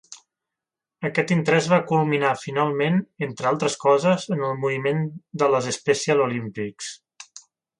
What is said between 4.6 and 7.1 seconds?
moviment de les Special Olympics.